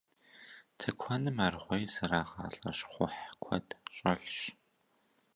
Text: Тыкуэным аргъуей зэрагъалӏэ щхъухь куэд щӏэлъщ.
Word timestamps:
Тыкуэным 0.77 1.37
аргъуей 1.45 1.85
зэрагъалӏэ 1.93 2.71
щхъухь 2.77 3.21
куэд 3.41 3.67
щӏэлъщ. 3.95 4.37